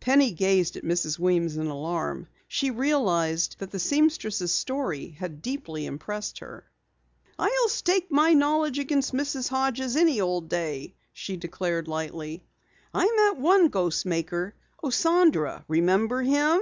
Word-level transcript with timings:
Penny 0.00 0.32
gazed 0.32 0.74
at 0.76 0.82
Mrs. 0.82 1.20
Weems 1.20 1.56
in 1.56 1.68
alarm. 1.68 2.26
She 2.48 2.68
realized 2.72 3.54
that 3.60 3.70
the 3.70 3.78
seamstress' 3.78 4.50
story 4.50 5.10
had 5.10 5.40
deeply 5.40 5.86
impressed 5.86 6.40
her. 6.40 6.64
"I'll 7.38 7.68
stake 7.68 8.10
my 8.10 8.32
knowledge 8.32 8.80
against 8.80 9.12
Mrs. 9.12 9.50
Hodges' 9.50 9.94
any 9.94 10.20
old 10.20 10.48
day," 10.48 10.96
she 11.12 11.36
declared 11.36 11.86
lightly. 11.86 12.44
"I 12.92 13.04
met 13.14 13.40
one 13.40 13.68
ghost 13.68 14.04
maker 14.04 14.56
Osandra 14.82 15.64
remember 15.68 16.22
him?" 16.22 16.58